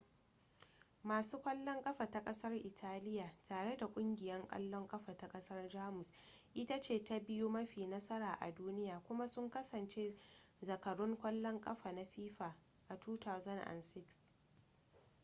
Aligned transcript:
masu 1.03 1.39
kwallon 1.41 1.83
ƙafa 1.83 2.05
ta 2.09 2.19
ƙasar 2.23 2.53
italiya 2.55 3.33
tare 3.43 3.75
da 3.77 3.87
ƙungiyar 3.87 4.47
ƙwallon 4.47 4.87
ƙafa 4.87 5.13
ta 5.17 5.27
ƙasar 5.27 5.69
jamus 5.69 6.11
ita 6.53 6.81
ce 6.81 6.99
ta 7.03 7.19
biyu 7.19 7.49
mafi 7.49 7.85
nasara 7.87 8.31
a 8.33 8.51
duniya 8.51 9.01
kuma 9.07 9.27
sun 9.27 9.49
kasance 9.49 10.13
zakarun 10.61 11.17
ƙwallon 11.17 11.61
ƙafa 11.61 11.91
na 11.91 12.05
fifa 12.05 12.55
a 12.89 12.97
2006 12.97 14.19